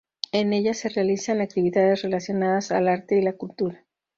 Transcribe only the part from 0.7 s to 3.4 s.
se realizan actividades relacionadas al arte y la